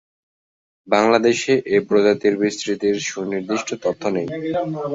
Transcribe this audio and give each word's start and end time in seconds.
বাংলাদেশে 0.87 1.53
এ 1.67 1.77
প্রজাতির 1.87 2.35
বিস্তৃতির 2.37 2.95
সুনির্দিষ্ট 3.09 3.69
তথ্য 3.83 4.03
নেই। 4.15 4.27